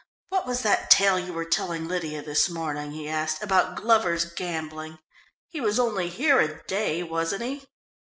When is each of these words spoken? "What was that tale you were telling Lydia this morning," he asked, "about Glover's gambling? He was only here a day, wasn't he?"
"What 0.29 0.47
was 0.47 0.63
that 0.63 0.89
tale 0.89 1.19
you 1.19 1.31
were 1.31 1.45
telling 1.45 1.87
Lydia 1.87 2.23
this 2.23 2.49
morning," 2.49 2.89
he 2.93 3.07
asked, 3.07 3.43
"about 3.43 3.75
Glover's 3.75 4.25
gambling? 4.25 4.97
He 5.47 5.61
was 5.61 5.77
only 5.79 6.09
here 6.09 6.39
a 6.39 6.63
day, 6.63 7.03
wasn't 7.03 7.43
he?" 7.43 7.67